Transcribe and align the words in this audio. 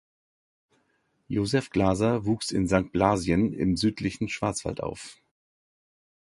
Josef 1.27 1.69
Glaser 1.69 2.25
wuchs 2.25 2.49
in 2.49 2.67
Sankt 2.67 2.91
Blasien 2.91 3.53
im 3.53 3.77
südlichen 3.77 4.29
Schwarzwald 4.29 4.81
auf. 4.81 5.19